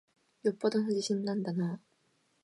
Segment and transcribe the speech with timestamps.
[0.41, 1.79] よっぽどの自信なんだなぁ。